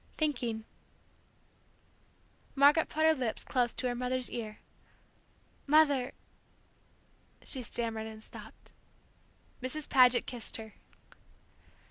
"Thinking." 0.17 0.65
Margaret 2.55 2.89
put 2.89 3.05
her 3.05 3.13
lips 3.13 3.43
close 3.43 3.71
to 3.75 3.87
her 3.87 3.93
mother's 3.93 4.31
ear. 4.31 4.57
"Mother" 5.67 6.13
she 7.45 7.61
stammered 7.61 8.07
and 8.07 8.23
stopped. 8.23 8.71
Mrs. 9.61 9.87
Paget 9.87 10.25
kissed 10.25 10.57
her. 10.57 10.73